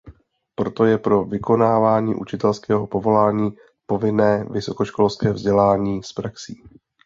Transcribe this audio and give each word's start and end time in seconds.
Proto 0.55 0.85
je 0.85 0.97
pro 0.97 1.25
vykonávání 1.25 2.15
učitelského 2.15 2.87
povolání 2.87 3.51
povinné 3.85 4.43
vysokoškolské 4.49 5.31
vzdělání 5.31 6.03
s 6.03 6.13
praxí. 6.13 6.63